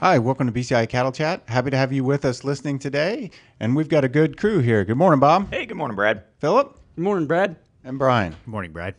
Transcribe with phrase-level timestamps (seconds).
[0.00, 1.42] Hi, welcome to BCI Cattle Chat.
[1.46, 3.30] Happy to have you with us listening today.
[3.60, 4.82] And we've got a good crew here.
[4.84, 6.24] Good morning, Bob, Hey, good morning, Brad.
[6.38, 7.56] Philip, Good morning, Brad.
[7.84, 8.32] and Brian.
[8.32, 8.94] Good morning, Brad.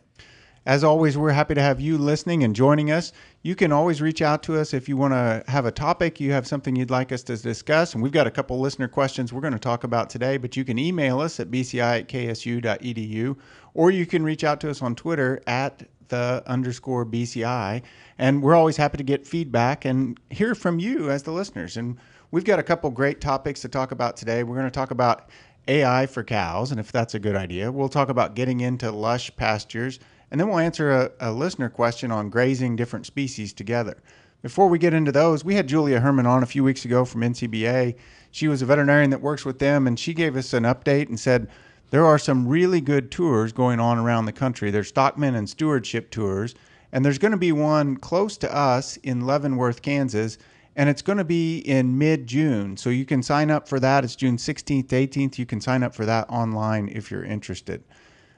[0.68, 3.14] As always, we're happy to have you listening and joining us.
[3.42, 6.34] You can always reach out to us if you want to have a topic, you
[6.34, 7.96] have something you'd like us to discuss.
[7.96, 10.64] And we've got a couple listener questions we're going to talk about today, but you
[10.64, 13.38] can email us at bci at ksu.edu
[13.74, 17.82] or you can reach out to us on Twitter at the underscore BCI.
[18.20, 21.76] And we're always happy to get feedback and hear from you as the listeners.
[21.76, 21.98] And
[22.30, 24.44] we've got a couple great topics to talk about today.
[24.44, 25.30] We're going to talk about
[25.68, 29.36] AI for cows, and if that's a good idea, we'll talk about getting into lush
[29.36, 30.00] pastures,
[30.32, 34.02] and then we'll answer a, a listener question on grazing different species together.
[34.42, 37.22] Before we get into those, we had Julia Herman on a few weeks ago from
[37.22, 37.96] NCBA.
[38.32, 41.20] She was a veterinarian that works with them, and she gave us an update and
[41.20, 41.48] said
[41.92, 44.72] there are some really good tours going on around the country.
[44.72, 46.56] There's stockman and stewardship tours,
[46.92, 50.38] and there's going to be one close to us in Leavenworth, Kansas,
[50.78, 52.78] and it's going to be in mid June.
[52.78, 54.06] So you can sign up for that.
[54.06, 55.38] It's June 16th to 18th.
[55.38, 57.84] You can sign up for that online if you're interested.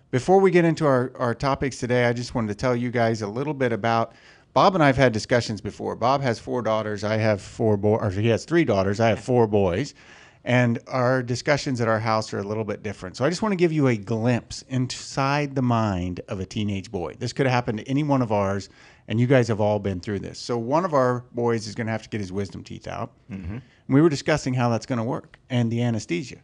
[0.09, 3.21] Before we get into our, our topics today, I just wanted to tell you guys
[3.21, 4.13] a little bit about
[4.53, 5.95] Bob and I have had discussions before.
[5.95, 7.03] Bob has four daughters.
[7.03, 8.99] I have four boys, or he has three daughters.
[8.99, 9.93] I have four boys.
[10.45, 13.15] And our discussions at our house are a little bit different.
[13.15, 16.91] So I just want to give you a glimpse inside the mind of a teenage
[16.91, 17.13] boy.
[17.17, 18.67] This could have happened to any one of ours,
[19.07, 20.37] and you guys have all been through this.
[20.39, 23.13] So one of our boys is going to have to get his wisdom teeth out.
[23.31, 23.59] Mm-hmm.
[23.87, 26.37] We were discussing how that's going to work and the anesthesia.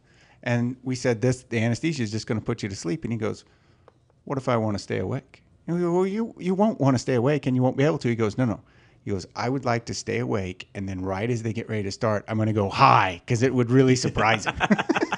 [0.43, 3.03] And we said this the anesthesia is just going to put you to sleep.
[3.03, 3.43] And he goes,
[4.23, 5.43] What if I want to stay awake?
[5.67, 7.83] And we go, Well, you, you won't want to stay awake and you won't be
[7.83, 8.07] able to.
[8.07, 8.61] He goes, No, no.
[9.09, 10.69] He goes, I would like to stay awake.
[10.75, 13.41] And then right as they get ready to start, I'm going to go high because
[13.41, 14.55] it would really surprise him.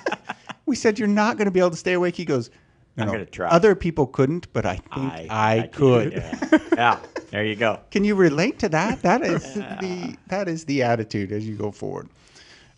[0.65, 2.15] we said, You're not going to be able to stay awake.
[2.15, 2.49] He goes,
[2.95, 3.13] no, I'm no.
[3.13, 6.13] gonna try." Other people couldn't, but I think I, could.
[6.13, 6.59] Yeah.
[6.73, 6.99] yeah,
[7.31, 7.79] there you go.
[7.91, 9.01] Can you relate to that?
[9.01, 12.07] That is the that is the attitude as you go forward.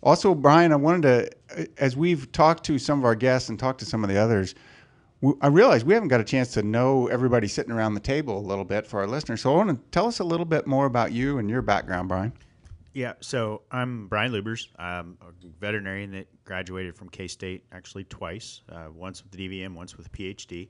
[0.01, 1.01] Also, Brian, I wanted
[1.55, 4.17] to, as we've talked to some of our guests and talked to some of the
[4.17, 4.53] others,
[5.41, 8.45] I realize we haven't got a chance to know everybody sitting around the table a
[8.45, 9.41] little bit for our listeners.
[9.41, 12.09] So, I want to tell us a little bit more about you and your background,
[12.09, 12.33] Brian.
[12.93, 14.67] Yeah, so I'm Brian Lubbers.
[14.77, 19.73] I'm a veterinarian that graduated from K State actually twice, uh, once with the DVM,
[19.73, 20.67] once with a PhD.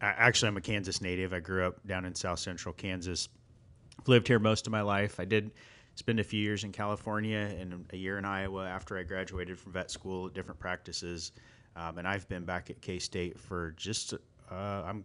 [0.00, 1.32] I, actually, I'm a Kansas native.
[1.32, 3.28] I grew up down in South Central Kansas.
[4.06, 5.18] Lived here most of my life.
[5.18, 5.50] I did
[5.96, 9.72] spend a few years in California and a year in Iowa after I graduated from
[9.72, 11.32] vet school at different practices.
[11.76, 14.14] Um, and I've been back at K State for just
[14.50, 15.04] uh, I'm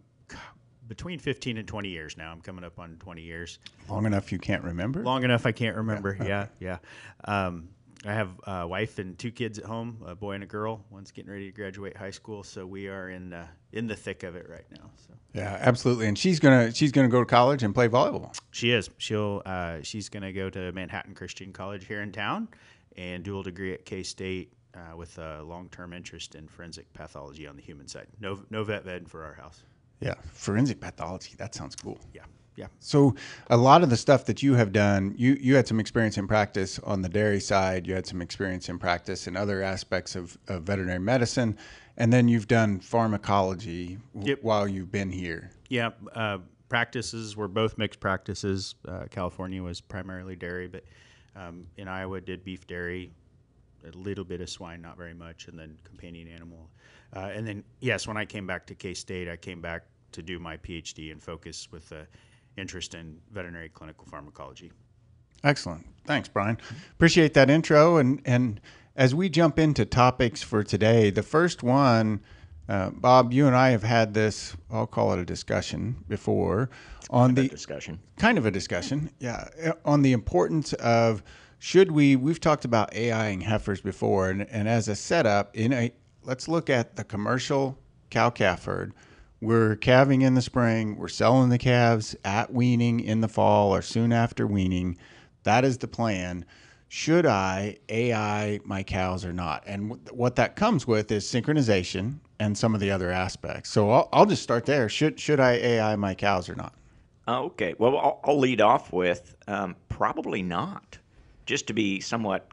[0.88, 2.32] between 15 and 20 years now.
[2.32, 3.58] I'm coming up on 20 years.
[3.88, 5.02] Long enough you can't remember.
[5.02, 6.16] Long enough, I can't remember.
[6.24, 6.78] yeah, yeah.
[7.24, 7.68] Um,
[8.04, 10.84] I have a wife and two kids at home, a boy and a girl.
[10.90, 14.24] One's getting ready to graduate high school, so we are in uh, in the thick
[14.24, 14.90] of it right now.
[15.06, 16.08] So Yeah, absolutely.
[16.08, 18.36] And she's gonna she's gonna go to college and play volleyball.
[18.50, 18.90] she is.
[18.98, 22.48] She'll uh, she's going to go to Manhattan Christian College here in town,
[22.96, 27.46] and dual degree at K State uh, with a long term interest in forensic pathology
[27.46, 28.06] on the human side.
[28.20, 29.62] No no vet vet for our house.
[30.00, 31.34] Yeah, forensic pathology.
[31.36, 31.98] That sounds cool.
[32.12, 32.22] Yeah,
[32.56, 32.66] yeah.
[32.80, 33.14] So
[33.50, 36.26] a lot of the stuff that you have done, you you had some experience in
[36.26, 37.86] practice on the dairy side.
[37.86, 41.56] You had some experience in practice in other aspects of, of veterinary medicine,
[41.96, 44.38] and then you've done pharmacology w- Yep.
[44.42, 45.50] while you've been here.
[45.68, 48.74] Yeah, uh, practices were both mixed practices.
[48.86, 50.84] Uh, California was primarily dairy, but
[51.36, 53.12] um, in Iowa did beef dairy,
[53.84, 56.70] a little bit of swine, not very much, and then companion animal.
[57.14, 60.22] Uh, and then yes, when I came back to K State, I came back to
[60.22, 62.02] do my PhD and focus with uh,
[62.56, 64.72] interest in veterinary clinical pharmacology.
[65.44, 65.86] Excellent.
[66.06, 66.58] Thanks, Brian.
[66.92, 67.96] Appreciate that intro.
[67.96, 68.60] And and
[68.96, 72.20] as we jump into topics for today, the first one,
[72.68, 74.56] uh, Bob, you and I have had this.
[74.70, 76.70] I'll call it a discussion before
[77.10, 77.98] on the Discussion.
[78.16, 79.48] kind of a discussion, yeah,
[79.84, 81.22] on the importance of
[81.62, 82.16] should we?
[82.16, 85.92] We've talked about AIing heifers before, and, and as a setup, in a
[86.24, 87.78] let's look at the commercial
[88.10, 88.92] cow calf herd.
[89.40, 90.96] We're calving in the spring.
[90.96, 94.98] We're selling the calves at weaning in the fall or soon after weaning.
[95.44, 96.46] That is the plan.
[96.88, 99.62] Should I AI my cows or not?
[99.64, 103.70] And wh- what that comes with is synchronization and some of the other aspects.
[103.70, 104.88] So I'll, I'll just start there.
[104.88, 106.74] Should should I AI my cows or not?
[107.28, 107.76] Okay.
[107.78, 110.98] Well, I'll, I'll lead off with um, probably not.
[111.46, 112.48] Just to be somewhat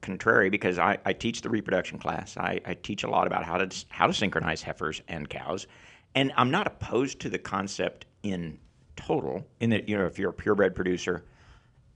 [0.00, 2.36] contrary, because I, I teach the reproduction class.
[2.36, 5.66] I, I teach a lot about how to how to synchronize heifers and cows,
[6.14, 8.58] and I'm not opposed to the concept in
[8.96, 9.46] total.
[9.60, 11.24] In that, you know, if you're a purebred producer,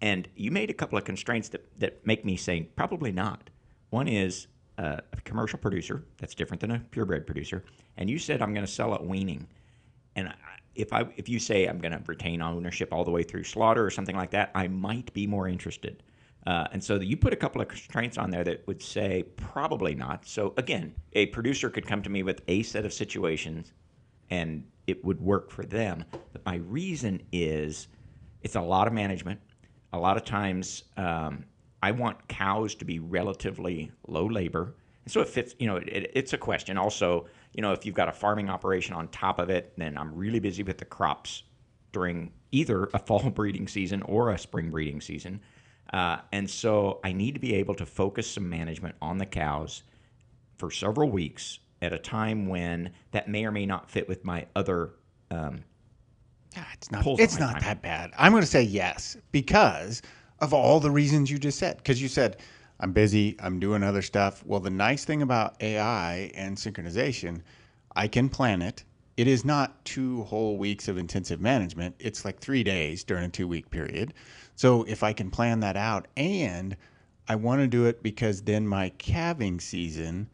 [0.00, 3.50] and you made a couple of constraints that, that make me say probably not.
[3.90, 4.46] One is
[4.78, 7.62] uh, a commercial producer that's different than a purebred producer,
[7.96, 9.46] and you said I'm going to sell at weaning,
[10.16, 10.34] and I,
[10.78, 13.84] if I if you say I'm going to retain ownership all the way through slaughter
[13.84, 16.02] or something like that, I might be more interested.
[16.46, 19.94] Uh, and so you put a couple of constraints on there that would say probably
[19.94, 20.24] not.
[20.24, 23.72] So again, a producer could come to me with a set of situations
[24.30, 26.04] and it would work for them.
[26.32, 27.88] But my reason is
[28.42, 29.40] it's a lot of management.
[29.92, 31.44] A lot of times um,
[31.82, 34.74] I want cows to be relatively low labor.
[35.08, 36.76] And so it fits, you know, it, it's a question.
[36.76, 37.24] Also,
[37.54, 40.38] you know, if you've got a farming operation on top of it, then I'm really
[40.38, 41.44] busy with the crops
[41.92, 45.40] during either a fall breeding season or a spring breeding season.
[45.94, 49.82] Uh, and so I need to be able to focus some management on the cows
[50.58, 54.44] for several weeks at a time when that may or may not fit with my
[54.56, 54.90] other.
[55.30, 55.64] Um,
[56.74, 57.06] it's not.
[57.06, 57.62] It's not time.
[57.62, 58.10] that bad.
[58.18, 60.02] I'm going to say yes because
[60.40, 61.78] of all the reasons you just said.
[61.78, 62.36] Because you said
[62.80, 63.36] I'm busy.
[63.40, 64.44] I'm doing other stuff.
[64.46, 67.42] Well, the nice thing about AI and synchronization,
[67.96, 68.84] I can plan it.
[69.16, 71.96] It is not two whole weeks of intensive management.
[71.98, 74.14] It's like three days during a two week period.
[74.54, 76.76] So if I can plan that out, and
[77.28, 80.30] I want to do it because then my calving season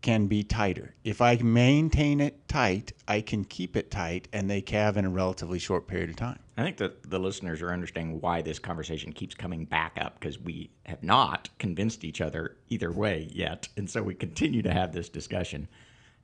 [0.00, 0.94] can be tighter.
[1.04, 5.10] If I maintain it tight, I can keep it tight and they calve in a
[5.10, 6.38] relatively short period of time.
[6.56, 10.38] I think that the listeners are understanding why this conversation keeps coming back up because
[10.38, 14.92] we have not convinced each other either way yet, and so we continue to have
[14.92, 15.68] this discussion.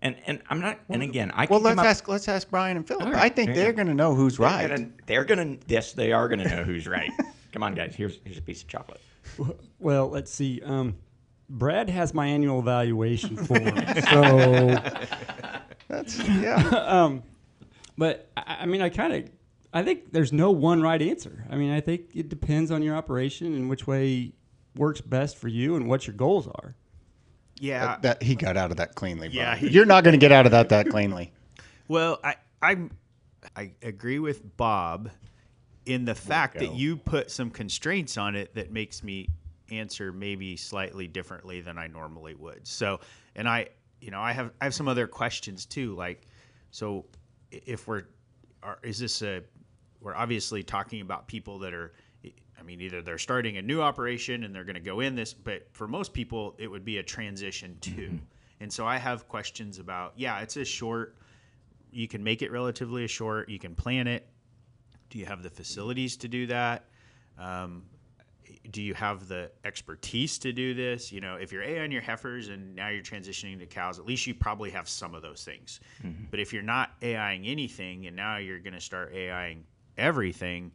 [0.03, 0.81] And and I'm not.
[0.89, 3.07] And again, I Well, let's up- ask let's ask Brian and Philip.
[3.07, 4.69] All right, I think there they're going to know who's They're right.
[4.69, 5.57] gonna, they're gonna.
[5.67, 7.11] Yes, they are gonna know who's right.
[7.53, 7.95] Come on, guys.
[7.97, 9.01] Here's here's a piece of chocolate.
[9.79, 10.61] Well, let's see.
[10.65, 10.97] Um,
[11.49, 13.77] Brad has my annual evaluation form,
[14.11, 14.77] so
[15.89, 16.69] That's yeah.
[16.87, 17.23] Um,
[17.97, 19.31] but I, I mean, I kind of,
[19.73, 21.45] I think there's no one right answer.
[21.51, 24.33] I mean, I think it depends on your operation and which way
[24.77, 26.75] works best for you and what your goals are.
[27.61, 27.87] Yeah.
[27.87, 29.29] that, that- he got out of that cleanly.
[29.29, 31.33] Yeah, he- you're not going to get out of that that cleanly.
[31.87, 32.77] Well, I I
[33.55, 35.11] I agree with Bob
[35.87, 39.29] in the fact that you put some constraints on it that makes me
[39.71, 42.67] answer maybe slightly differently than I normally would.
[42.67, 43.01] So,
[43.35, 43.69] and I,
[44.01, 45.95] you know, I have I have some other questions too.
[45.95, 46.27] Like,
[46.71, 47.07] so
[47.51, 48.05] if we're,
[48.63, 49.43] are, is this a,
[50.01, 51.93] we're obviously talking about people that are.
[52.57, 55.35] I mean, either they're starting a new operation and they're going to go in this,
[55.35, 58.19] but for most people, it would be a transition too.
[58.61, 61.17] And so I have questions about, yeah, it's a short,
[61.91, 63.51] you can make it relatively short.
[63.51, 64.27] You can plan it.
[65.11, 66.87] Do you have the facilities to do that?
[67.39, 67.83] Um,
[68.71, 71.13] do you have the expertise to do this?
[71.13, 74.07] You know, if you're A on your heifers and now you're transitioning to cows, at
[74.07, 75.81] least you probably have some of those things.
[76.03, 76.25] Mm-hmm.
[76.31, 79.65] But if you're not AIing anything and now you're going to start AIing
[79.97, 80.73] everything,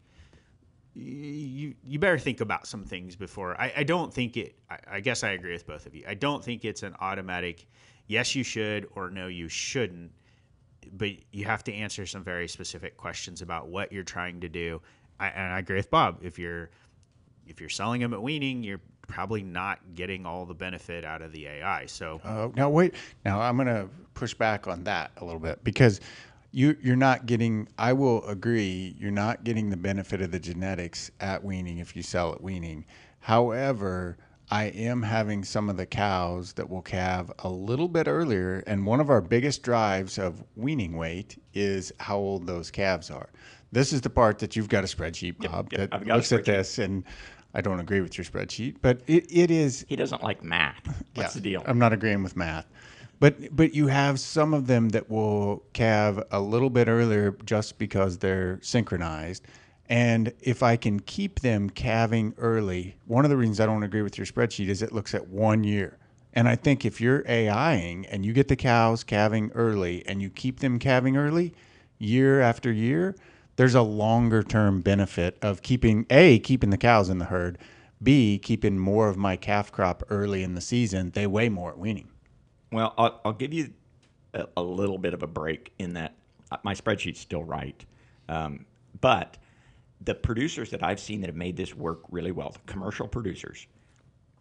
[0.93, 3.59] you you better think about some things before.
[3.59, 4.55] I, I don't think it.
[4.69, 6.03] I, I guess I agree with both of you.
[6.07, 7.67] I don't think it's an automatic.
[8.07, 10.11] Yes, you should, or no, you shouldn't.
[10.93, 14.81] But you have to answer some very specific questions about what you're trying to do.
[15.19, 16.19] I, and I agree with Bob.
[16.21, 16.71] If you're
[17.49, 21.31] if you're selling them at weaning, you're probably not getting all the benefit out of
[21.31, 21.85] the AI.
[21.87, 22.93] So Uh, now wait.
[23.25, 25.99] Now I'm going to push back on that a little bit because
[26.51, 27.67] you you're not getting.
[27.77, 28.95] I will agree.
[28.99, 32.85] You're not getting the benefit of the genetics at weaning if you sell at weaning.
[33.19, 34.17] However,
[34.51, 38.83] I am having some of the cows that will calve a little bit earlier, and
[38.85, 43.29] one of our biggest drives of weaning weight is how old those calves are.
[43.71, 46.45] This is the part that you've got a spreadsheet, Bob, yep, that I've looks at
[46.45, 47.03] this, and
[47.53, 50.85] I don't agree with your spreadsheet, but it, it is He doesn't like math.
[51.15, 51.63] What's yeah, the deal?
[51.65, 52.65] I'm not agreeing with math.
[53.19, 57.77] But but you have some of them that will calve a little bit earlier just
[57.77, 59.45] because they're synchronized.
[59.89, 64.03] And if I can keep them calving early, one of the reasons I don't agree
[64.03, 65.97] with your spreadsheet is it looks at one year.
[66.33, 70.29] And I think if you're AIing and you get the cows calving early and you
[70.29, 71.53] keep them calving early
[71.97, 73.15] year after year,
[73.59, 77.57] there's a longer term benefit of keeping A, keeping the cows in the herd,
[78.01, 81.11] B, keeping more of my calf crop early in the season.
[81.11, 82.07] They weigh more at weaning.
[82.71, 83.73] Well, I'll, I'll give you
[84.33, 86.15] a, a little bit of a break in that
[86.53, 87.85] uh, my spreadsheet's still right.
[88.29, 88.65] Um,
[89.01, 89.37] but
[89.99, 93.67] the producers that I've seen that have made this work really well, the commercial producers,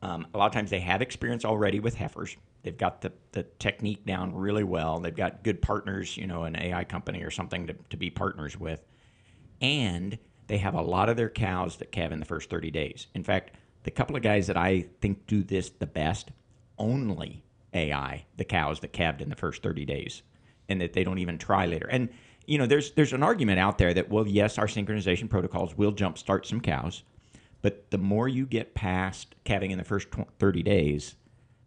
[0.01, 2.37] um, a lot of times they have experience already with heifers.
[2.63, 5.01] They've got the, the technique down really well.
[5.01, 8.57] They've got good partners, you know, an AI company or something to, to be partners
[8.57, 8.81] with.
[9.61, 13.07] And they have a lot of their cows that calve in the first 30 days.
[13.15, 16.31] In fact, the couple of guys that I think do this the best
[16.79, 17.43] only
[17.75, 20.23] AI the cows that calved in the first 30 days
[20.69, 21.87] and that they don't even try later.
[21.91, 22.09] And
[22.47, 25.93] you know, there's there's an argument out there that well, yes, our synchronization protocols will
[25.93, 27.03] jumpstart some cows,
[27.61, 31.15] but the more you get past calving in the first tw- 30 days,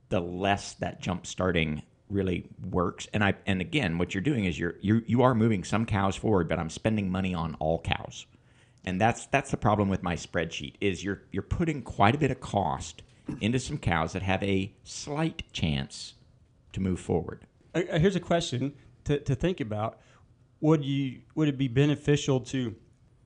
[0.09, 3.07] the less that jump starting really works.
[3.13, 6.15] And I and again, what you're doing is you're you you are moving some cows
[6.15, 8.25] forward, but I'm spending money on all cows.
[8.85, 12.31] And that's that's the problem with my spreadsheet is you're you're putting quite a bit
[12.31, 13.03] of cost
[13.39, 16.15] into some cows that have a slight chance
[16.73, 17.45] to move forward.
[17.73, 18.73] Uh, uh, here's a question
[19.05, 19.99] to, to think about:
[20.59, 22.75] Would you would it be beneficial to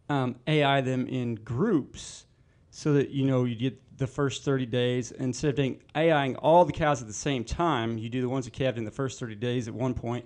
[0.10, 2.26] um, AI them in groups
[2.70, 6.66] so that you know you get the first 30 days instead of doing AIing all
[6.66, 7.98] the cows at the same time?
[7.98, 10.26] You do the ones that calved in the first 30 days at one point,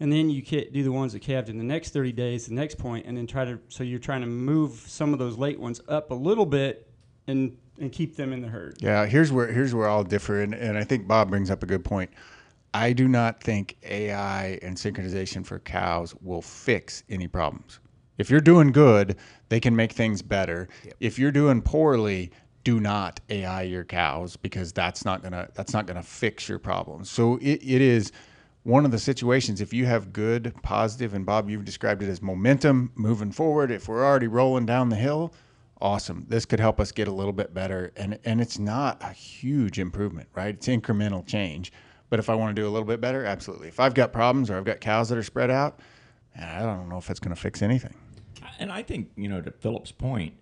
[0.00, 2.78] and then you do the ones that calved in the next 30 days, the next
[2.78, 5.80] point, and then try to so you're trying to move some of those late ones
[5.88, 6.90] up a little bit
[7.26, 8.76] and and keep them in the herd.
[8.80, 11.66] Yeah, here's where here's where I'll differ, and, and I think Bob brings up a
[11.66, 12.10] good point.
[12.72, 17.80] I do not think AI and synchronization for cows will fix any problems.
[18.16, 19.16] If you're doing good,
[19.48, 20.68] they can make things better.
[20.84, 20.94] Yep.
[21.00, 22.30] If you're doing poorly,
[22.64, 27.10] do not AI your cows because that's not gonna that's not gonna fix your problems.
[27.10, 28.12] So it, it is
[28.62, 32.20] one of the situations if you have good positive and Bob you've described it as
[32.20, 33.70] momentum moving forward.
[33.70, 35.32] If we're already rolling down the hill,
[35.80, 36.26] awesome.
[36.28, 37.92] This could help us get a little bit better.
[37.96, 40.54] And, and it's not a huge improvement, right?
[40.54, 41.72] It's incremental change.
[42.10, 43.68] But if I want to do a little bit better, absolutely.
[43.68, 45.78] If I've got problems or I've got cows that are spread out,
[46.38, 47.94] I don't know if it's to fix anything.
[48.58, 50.34] And I think, you know, to Philip's point,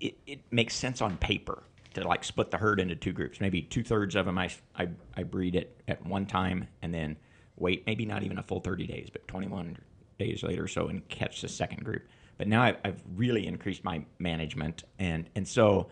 [0.00, 1.62] it, it makes sense on paper
[1.94, 3.40] to like split the herd into two groups.
[3.40, 7.16] Maybe two thirds of them I, I, I breed it at one time and then
[7.56, 9.78] wait maybe not even a full 30 days, but 21
[10.18, 12.02] days later or so and catch the second group.
[12.38, 15.88] But now I've, I've really increased my management, and and so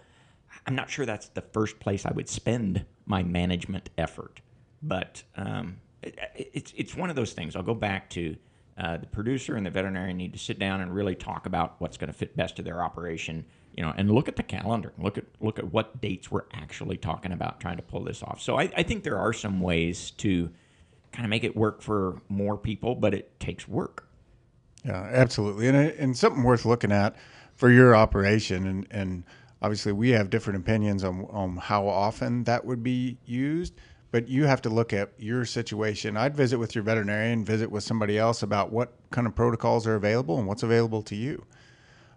[0.66, 4.40] I'm not sure that's the first place I would spend my management effort.
[4.82, 7.56] But um, it, it's it's one of those things.
[7.56, 8.37] I'll go back to
[8.76, 11.96] uh, the producer and the veterinarian need to sit down and really talk about what's
[11.96, 13.44] going to fit best to their operation.
[13.76, 14.93] You know, and look at the calendar.
[14.99, 18.40] Look at look at what dates we're actually talking about trying to pull this off.
[18.40, 20.50] So I, I think there are some ways to
[21.12, 24.09] kind of make it work for more people, but it takes work.
[24.85, 27.16] Yeah, absolutely, and and something worth looking at
[27.54, 29.25] for your operation, and and
[29.62, 33.75] obviously we have different opinions on on how often that would be used.
[34.11, 36.16] But you have to look at your situation.
[36.16, 39.97] I'd visit with your veterinarian, visit with somebody else about what kind of protocols are
[39.97, 41.45] available and what's available to you.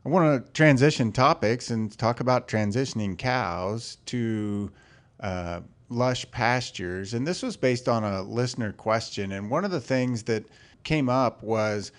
[0.08, 4.72] I want to transition topics and talk about transitioning cows to
[5.20, 5.60] uh,
[5.90, 7.14] lush pastures.
[7.14, 9.34] And this was based on a listener question.
[9.34, 10.46] And one of the things that
[10.86, 11.92] came up was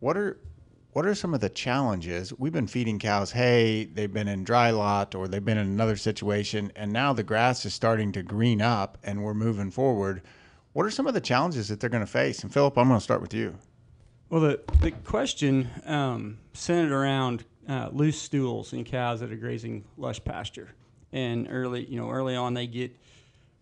[0.00, 0.40] what are
[0.92, 2.36] what are some of the challenges?
[2.36, 5.96] We've been feeding cows hay, they've been in dry lot or they've been in another
[5.96, 10.22] situation, and now the grass is starting to green up and we're moving forward.
[10.72, 12.42] What are some of the challenges that they're going to face?
[12.42, 13.54] And Philip, I'm going to start with you.
[14.30, 19.84] Well, the, the question um, centered around uh, loose stools in cows that are grazing
[19.96, 20.68] lush pasture.
[21.12, 22.96] And early, you know, early on they get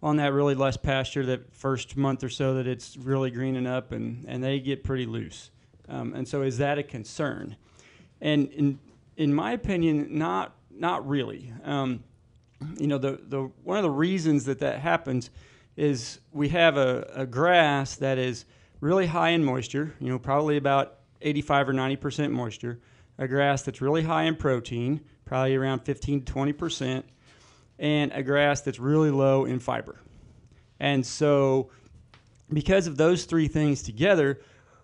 [0.03, 3.93] on that really lush pasture that first month or so that it's really greening up
[3.93, 5.51] and, and they get pretty loose.
[5.89, 7.57] Um, and so, is that a concern?
[8.21, 8.79] And in
[9.17, 11.53] in my opinion, not not really.
[11.65, 12.05] Um,
[12.79, 15.31] you know, the the one of the reasons that that happens
[15.77, 18.45] is we have a, a grass that is
[18.81, 19.95] really high in moisture.
[20.01, 22.79] You know, probably about 85 or 90 percent moisture.
[23.21, 27.07] A grass that's really high in protein, probably around 15 to 20 percent,
[27.79, 30.01] and a grass that's really low in fiber.
[30.81, 31.71] And so,
[32.53, 34.41] because of those three things together,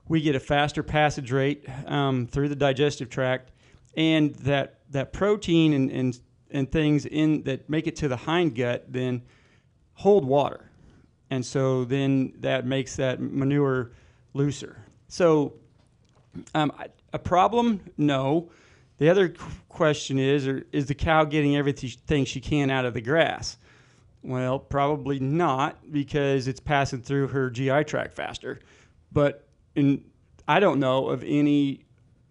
[0.07, 3.51] we get a faster passage rate um, through the digestive tract,
[3.97, 8.55] and that that protein and, and and things in that make it to the hind
[8.55, 9.23] gut then
[9.95, 10.71] hold water,
[11.31, 13.93] and so then that makes that manure
[14.35, 14.85] looser.
[15.09, 15.55] So,
[16.55, 16.71] um,
[17.17, 17.81] a problem?
[17.97, 18.51] No.
[18.99, 19.35] The other
[19.69, 23.59] question is, or is the cow getting everything she can out of the grass?
[24.23, 28.61] Well, probably not because it's passing through her GI tract faster.
[29.13, 30.05] But and
[30.49, 31.85] I don't know of any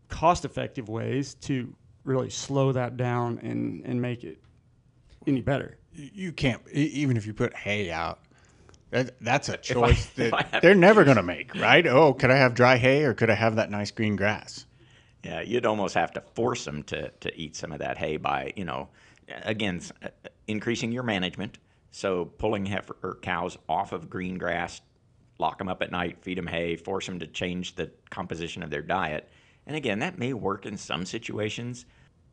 [0.09, 1.73] cost-effective ways to
[2.03, 4.39] really slow that down and and make it
[5.25, 5.77] any better.
[5.93, 8.19] You can't even if you put hay out.
[8.91, 11.85] That, that's a choice I, that they're never going to make, right?
[11.87, 14.65] Oh, could I have dry hay or could I have that nice green grass?
[15.25, 18.53] Yeah, you'd almost have to force them to, to eat some of that hay by,
[18.55, 18.89] you know,
[19.41, 19.81] again,
[20.47, 21.57] increasing your management.
[21.89, 24.81] So pulling heifer or cows off of green grass
[25.39, 28.69] lock them up at night, feed them hay, force them to change the composition of
[28.69, 29.29] their diet.
[29.67, 31.85] And again, that may work in some situations,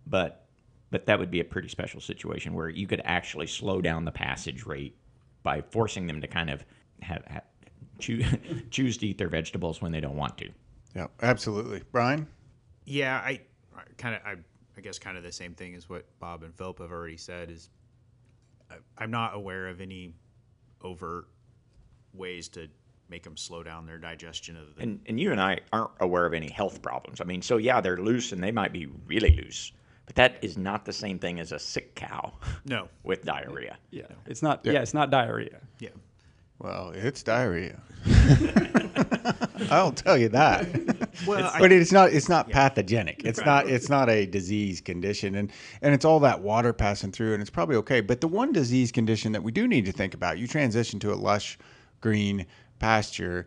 [0.06, 0.46] but
[0.90, 4.12] but that would be a pretty special situation where you could actually slow down the
[4.12, 4.94] passage rate
[5.42, 6.66] by forcing them to kind of
[7.00, 7.44] have, have
[7.98, 8.26] choose,
[8.70, 10.50] choose to eat their vegetables when they don't want to.
[10.94, 12.26] Yeah, absolutely, Brian.
[12.84, 13.40] Yeah, I
[13.98, 14.36] kind of I,
[14.76, 17.50] I guess kind of the same thing as what Bob and Philip have already said
[17.50, 17.70] is
[18.70, 20.14] I, I'm not aware of any
[20.82, 21.28] overt
[22.14, 22.68] ways to
[23.08, 24.82] make them slow down their digestion of the.
[24.82, 27.20] And, and you and I aren't aware of any health problems.
[27.20, 29.72] I mean, so yeah, they're loose and they might be really loose,
[30.06, 32.32] But that is not the same thing as a sick cow
[32.64, 32.88] No.
[33.02, 33.76] with diarrhea.
[33.90, 34.64] Yeah, it's not.
[34.64, 35.60] Yeah, it's not diarrhea.
[35.78, 35.90] Yeah.
[36.58, 37.80] Well, it's diarrhea.
[39.70, 40.66] I'll tell you that.
[41.26, 43.22] Well, I- but it's not it's not pathogenic.
[43.24, 45.52] It's not it's not a disease condition and
[45.82, 48.00] and it's all that water passing through and it's probably okay.
[48.00, 51.12] But the one disease condition that we do need to think about, you transition to
[51.12, 51.58] a lush
[52.00, 52.46] green
[52.78, 53.44] pasture.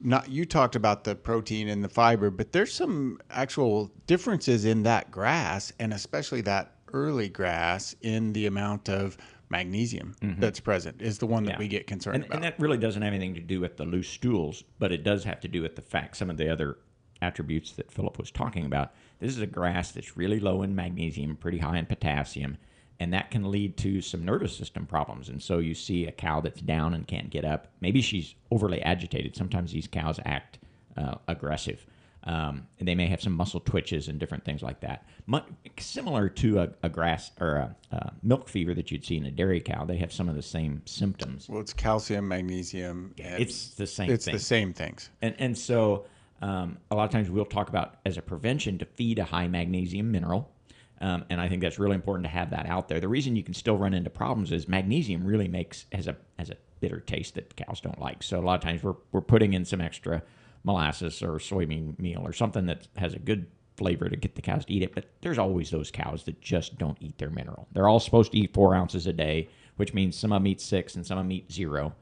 [0.00, 4.84] Not you talked about the protein and the fiber, but there's some actual differences in
[4.84, 9.18] that grass and especially that early grass in the amount of
[9.50, 11.58] magnesium that's present is the one that Yeah.
[11.58, 12.34] we get concerned and, about.
[12.36, 15.24] and that really doesn't have anything to do with the loose stools, but it does
[15.24, 16.78] have to do with the fact some of the other
[17.22, 18.92] attributes that Philip was talking about.
[19.18, 22.58] This is a grass that's really low in magnesium, pretty high in potassium,
[23.00, 25.28] and that can lead to some nervous system problems.
[25.28, 27.68] And so you see a cow that's down and can't get up.
[27.80, 29.34] Maybe she's overly agitated.
[29.36, 30.58] Sometimes these cows act
[30.96, 31.86] uh, aggressive.
[32.28, 35.06] Um, and they may have some muscle twitches and different things like that.
[35.26, 35.40] Mu-
[35.78, 39.30] similar to a, a grass or a, a milk fever that you'd see in a
[39.30, 41.48] dairy cow, they have some of the same symptoms.
[41.48, 43.14] Well, it's calcium, magnesium.
[43.18, 44.34] and It's the same It's thing.
[44.34, 45.08] the same things.
[45.22, 46.04] And and so
[46.42, 49.48] um, a lot of times we'll talk about as a prevention to feed a high
[49.48, 50.52] magnesium mineral.
[51.00, 53.00] Um, and I think that's really important to have that out there.
[53.00, 56.50] The reason you can still run into problems is magnesium really makes has a has
[56.50, 58.22] a bitter taste that cows don't like.
[58.22, 60.22] So a lot of times we're we're putting in some extra
[60.64, 63.46] molasses or soybean meal or something that has a good
[63.76, 64.94] flavor to get the cows to eat it.
[64.94, 67.68] But there's always those cows that just don't eat their mineral.
[67.72, 70.60] They're all supposed to eat four ounces a day, which means some of them eat
[70.60, 71.94] six and some of them eat zero.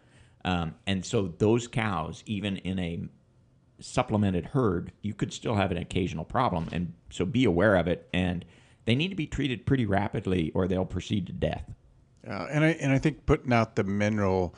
[0.45, 3.09] Um, and so those cows, even in a
[3.81, 6.69] supplemented herd, you could still have an occasional problem.
[6.73, 8.09] And so be aware of it.
[8.13, 8.45] And
[8.87, 11.65] they need to be treated pretty rapidly or they'll proceed to death.
[12.27, 14.55] Uh, and I and I think putting out the mineral,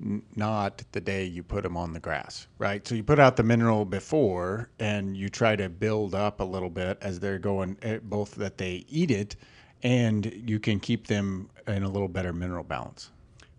[0.00, 2.86] not the day you put them on the grass, right?
[2.86, 6.70] So you put out the mineral before, and you try to build up a little
[6.70, 9.36] bit as they're going, eh, both that they eat it,
[9.82, 13.10] and you can keep them in a little better mineral balance.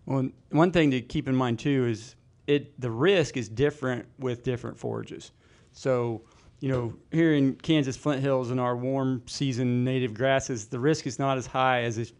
[0.06, 4.42] Well, one thing to keep in mind too is it the risk is different with
[4.42, 5.32] different forages.
[5.72, 6.22] So,
[6.60, 11.06] you know, here in Kansas Flint Hills in our warm season native grasses, the risk
[11.06, 12.12] is not as high as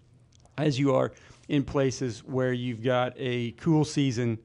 [0.56, 1.12] as you are
[1.50, 4.38] in places where you've got a cool season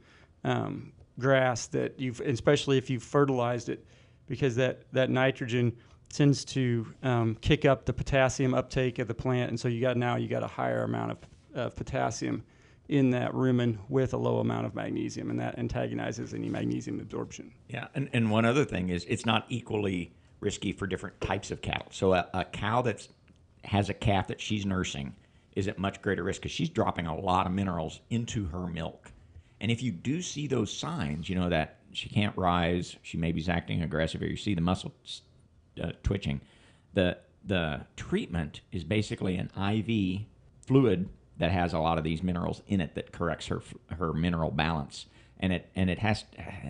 [0.44, 3.86] um, grass that you've, especially if you've fertilized it,
[4.26, 5.72] because that that nitrogen
[6.12, 9.98] tends to um, kick up the potassium uptake of the plant, and so you got
[9.98, 11.18] now you got a higher amount of,
[11.54, 12.44] of potassium
[12.90, 17.52] in that rumen with a low amount of magnesium, and that antagonizes any magnesium absorption.
[17.70, 21.62] Yeah, and, and one other thing is it's not equally risky for different types of
[21.62, 21.88] cattle.
[21.92, 23.08] So a, a cow that
[23.64, 25.14] has a calf that she's nursing
[25.56, 29.12] is at much greater risk because she's dropping a lot of minerals into her milk.
[29.62, 33.40] And if you do see those signs, you know that she can't rise, she maybe
[33.40, 34.94] is acting aggressive, or you see the muscle
[35.82, 36.42] uh, twitching,
[36.94, 40.26] the the treatment is basically an IV
[40.66, 43.62] fluid that has a lot of these minerals in it that corrects her
[43.98, 45.06] her mineral balance.
[45.40, 46.26] And it and it has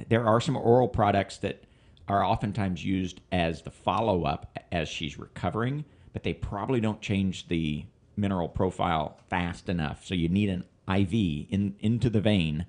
[0.10, 1.64] there are some oral products that
[2.08, 7.48] are oftentimes used as the follow up as she's recovering, but they probably don't change
[7.48, 7.86] the
[8.18, 10.06] mineral profile fast enough.
[10.06, 11.14] So you need an IV
[11.50, 12.66] in into the vein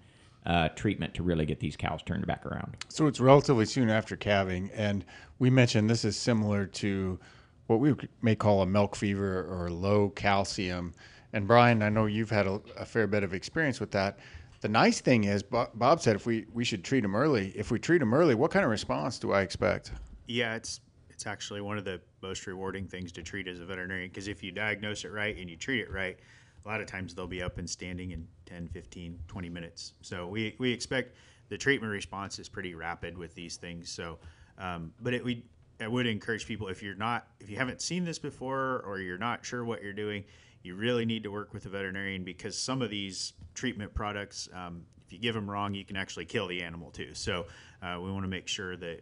[0.46, 2.76] uh, treatment to really get these cows turned back around.
[2.88, 5.04] So it's relatively soon after calving, and
[5.38, 7.18] we mentioned this is similar to
[7.66, 10.94] what we may call a milk fever or low calcium.
[11.32, 14.18] And Brian, I know you've had a, a fair bit of experience with that.
[14.60, 17.52] The nice thing is, Bob said if we, we should treat them early.
[17.56, 19.92] If we treat them early, what kind of response do I expect?
[20.26, 20.80] Yeah, it's
[21.16, 24.42] it's actually one of the most rewarding things to treat as a veterinarian because if
[24.42, 26.18] you diagnose it right and you treat it right,
[26.62, 29.94] a lot of times they'll be up and standing in 10, 15, 20 minutes.
[30.02, 31.16] So we, we expect
[31.48, 33.90] the treatment response is pretty rapid with these things.
[33.90, 34.18] So,
[34.58, 35.42] um, but it, we
[35.80, 39.16] I would encourage people if you're not if you haven't seen this before or you're
[39.16, 40.22] not sure what you're doing,
[40.62, 44.82] you really need to work with a veterinarian because some of these treatment products, um,
[45.06, 47.14] if you give them wrong, you can actually kill the animal too.
[47.14, 47.46] So
[47.80, 49.00] uh, we want to make sure that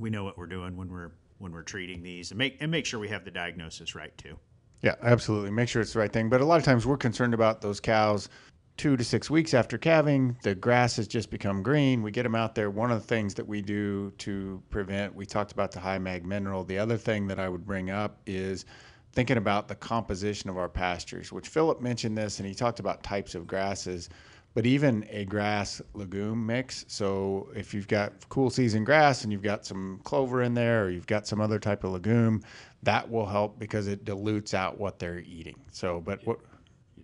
[0.00, 2.86] we know what we're doing when we're when we're treating these and make and make
[2.86, 4.38] sure we have the diagnosis right too.
[4.82, 5.50] Yeah, absolutely.
[5.50, 6.28] Make sure it's the right thing.
[6.28, 8.28] But a lot of times we're concerned about those cows
[8.76, 10.36] two to six weeks after calving.
[10.44, 12.00] The grass has just become green.
[12.00, 12.70] We get them out there.
[12.70, 16.24] One of the things that we do to prevent, we talked about the high mag
[16.24, 16.62] mineral.
[16.62, 18.64] The other thing that I would bring up is
[19.12, 23.02] thinking about the composition of our pastures, which Philip mentioned this and he talked about
[23.02, 24.08] types of grasses.
[24.54, 26.84] But even a grass legume mix.
[26.88, 30.90] So if you've got cool season grass and you've got some clover in there, or
[30.90, 32.42] you've got some other type of legume,
[32.82, 35.60] that will help because it dilutes out what they're eating.
[35.70, 36.38] So, but what?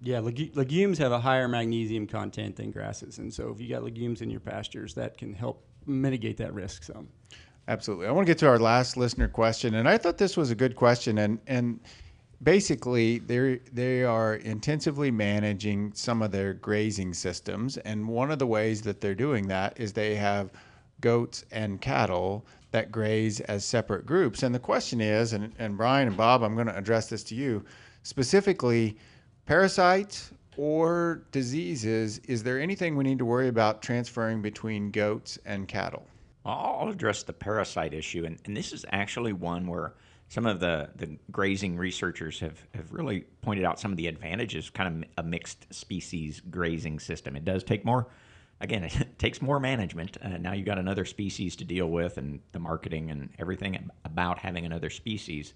[0.03, 3.83] Yeah, legu- legumes have a higher magnesium content than grasses, and so if you got
[3.83, 7.09] legumes in your pastures, that can help mitigate that risk some.
[7.69, 8.07] Absolutely.
[8.07, 10.55] I want to get to our last listener question, and I thought this was a
[10.55, 11.81] good question, and and
[12.43, 18.47] basically they they are intensively managing some of their grazing systems and one of the
[18.47, 20.51] ways that they're doing that is they have
[21.01, 24.43] goats and cattle that graze as separate groups.
[24.43, 27.35] And the question is and, and brian and bob i'm going to address this to
[27.35, 27.65] you
[28.03, 28.97] specifically
[29.47, 35.67] parasites or diseases is there anything we need to worry about transferring between goats and
[35.67, 36.07] cattle?
[36.45, 39.95] I'll address the parasite issue, and, and this is actually one where
[40.29, 44.71] some of the, the grazing researchers have, have really pointed out some of the advantages
[44.71, 47.37] kind of a mixed species grazing system.
[47.37, 48.09] It does take more,
[48.61, 50.17] again, it takes more management.
[50.23, 54.39] Uh, now you've got another species to deal with and the marketing and everything about
[54.39, 55.55] having another species.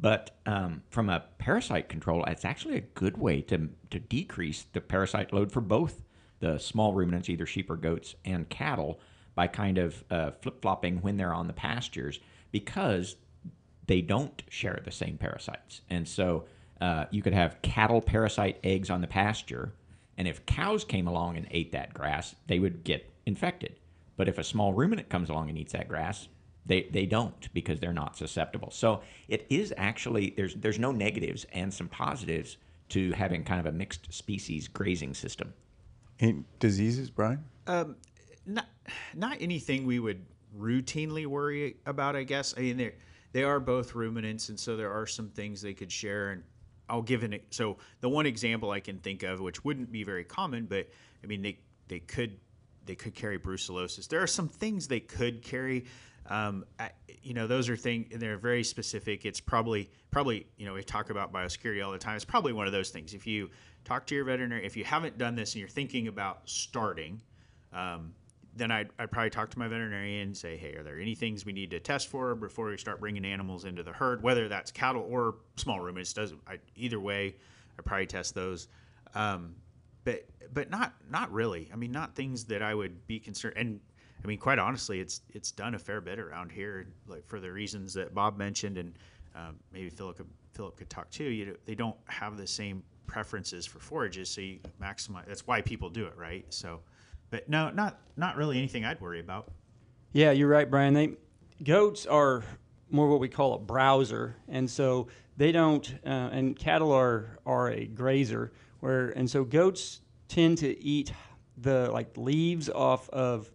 [0.00, 4.80] But um, from a parasite control, it's actually a good way to, to decrease the
[4.80, 6.02] parasite load for both
[6.40, 9.00] the small ruminants, either sheep or goats, and cattle
[9.34, 12.20] by kind of uh, flip flopping when they're on the pastures
[12.52, 13.16] because
[13.88, 15.80] they don't share the same parasites.
[15.90, 16.44] And so
[16.80, 19.72] uh, you could have cattle parasite eggs on the pasture,
[20.16, 23.74] and if cows came along and ate that grass, they would get infected.
[24.16, 26.28] But if a small ruminant comes along and eats that grass,
[26.66, 28.70] they, they don't because they're not susceptible.
[28.70, 32.58] So it is actually there's there's no negatives and some positives
[32.90, 35.54] to having kind of a mixed species grazing system.
[36.20, 37.96] Any diseases brian Um,
[38.44, 38.66] not
[39.14, 40.24] not anything we would
[40.58, 42.16] routinely worry about.
[42.16, 42.54] I guess.
[42.56, 42.92] I mean, they
[43.32, 46.30] they are both ruminants, and so there are some things they could share.
[46.30, 46.42] And
[46.88, 50.24] I'll give an so the one example I can think of, which wouldn't be very
[50.24, 50.88] common, but
[51.22, 52.38] I mean they they could
[52.88, 54.08] they could carry brucellosis.
[54.08, 55.84] There are some things they could carry.
[56.26, 56.90] Um, I,
[57.22, 59.24] you know, those are things, and they're very specific.
[59.24, 62.16] It's probably, probably, you know, we talk about biosecurity all the time.
[62.16, 63.14] It's probably one of those things.
[63.14, 63.50] If you
[63.84, 67.20] talk to your veterinary, if you haven't done this and you're thinking about starting,
[67.72, 68.14] um,
[68.58, 71.46] then I'd, I'd probably talk to my veterinarian and say, hey, are there any things
[71.46, 74.70] we need to test for before we start bringing animals into the herd, whether that's
[74.70, 76.12] cattle or small ruminants?
[76.12, 77.36] Does I, either way,
[77.78, 78.68] I probably test those.
[79.14, 79.54] Um,
[80.04, 81.68] but but not not really.
[81.72, 83.54] I mean, not things that I would be concerned.
[83.56, 83.80] And
[84.22, 87.50] I mean, quite honestly, it's it's done a fair bit around here, like for the
[87.50, 88.94] reasons that Bob mentioned, and
[89.34, 91.24] um, maybe Philip could, Philip could talk too.
[91.24, 95.26] You know, they don't have the same preferences for forages, so you maximize.
[95.26, 96.44] That's why people do it, right?
[96.50, 96.80] So,
[97.30, 99.50] but no, not not really anything I'd worry about.
[100.12, 100.94] Yeah, you're right, Brian.
[100.94, 101.12] They
[101.62, 102.44] goats are
[102.90, 105.88] more what we call a browser, and so they don't.
[106.04, 111.12] Uh, and cattle are are a grazer, where and so goats tend to eat
[111.56, 113.50] the like leaves off of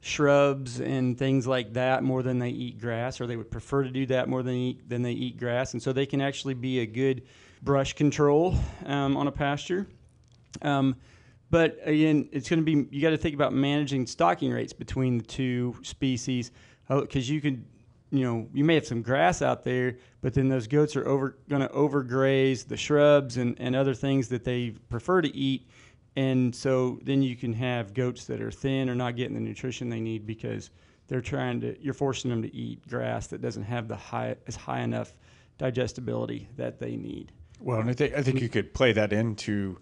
[0.00, 3.90] shrubs and things like that more than they eat grass, or they would prefer to
[3.90, 6.80] do that more than eat, than they eat grass, and so they can actually be
[6.80, 7.22] a good
[7.62, 9.86] brush control um, on a pasture.
[10.62, 10.96] Um,
[11.50, 15.18] but again, it's going to be you got to think about managing stocking rates between
[15.18, 16.50] the two species
[16.88, 17.64] uh, because you could,
[18.10, 21.38] you know, you may have some grass out there, but then those goats are over
[21.48, 25.68] going to overgraze the shrubs and, and other things that they prefer to eat,
[26.16, 29.88] and so then you can have goats that are thin or not getting the nutrition
[29.88, 30.70] they need because
[31.08, 34.56] they're trying to you're forcing them to eat grass that doesn't have the high as
[34.56, 35.14] high enough
[35.58, 37.32] digestibility that they need.
[37.60, 39.78] Well, and I think I think you could play that into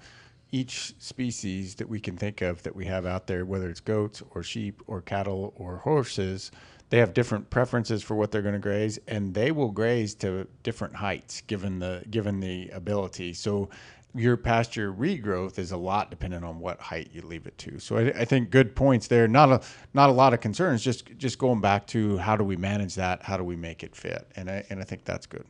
[0.55, 4.23] each species that we can think of that we have out there, whether it's goats
[4.31, 6.53] or sheep or cattle or horses.
[6.91, 10.47] They have different preferences for what they're going to graze, and they will graze to
[10.63, 13.35] different heights given the given the ability.
[13.35, 13.69] So
[14.15, 17.81] your pasture regrowth is a lot dependent on what height you leave it to.
[17.81, 19.27] So I, I think good points there.
[19.27, 19.61] Not a
[19.93, 20.85] not a lot of concerns.
[20.85, 23.25] Just just going back to how do we manage that?
[23.25, 24.31] How do we make it fit?
[24.37, 25.47] And I and I think that's good.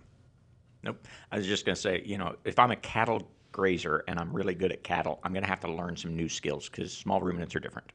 [0.83, 1.07] Nope.
[1.31, 4.33] I was just going to say, you know, if I'm a cattle grazer and I'm
[4.33, 7.23] really good at cattle, I'm going to have to learn some new skills because small
[7.23, 7.91] ruminants are different.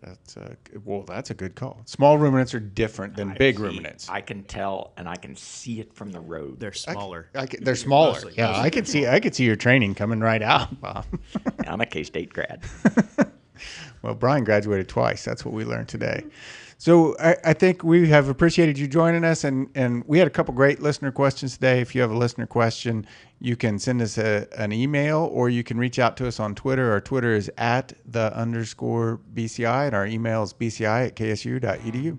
[0.00, 1.80] That's a, well, that's a good call.
[1.86, 4.08] Small ruminants are different than big ruminants.
[4.08, 6.60] I can tell and I can see it from the road.
[6.60, 7.30] They're smaller.
[7.34, 8.12] I can, they're smaller.
[8.12, 9.06] Mostly- yeah, mostly I can see.
[9.06, 11.06] I could see your training coming right out, Bob.
[11.66, 12.62] I'm a K State grad.
[14.02, 15.24] well, Brian graduated twice.
[15.24, 16.22] That's what we learned today.
[16.78, 20.30] So I, I think we have appreciated you joining us, and and we had a
[20.30, 21.80] couple great listener questions today.
[21.80, 23.06] If you have a listener question,
[23.40, 26.54] you can send us a, an email, or you can reach out to us on
[26.54, 26.90] Twitter.
[26.92, 32.18] Our Twitter is at the underscore BCI, and our email is bci at ksu.edu.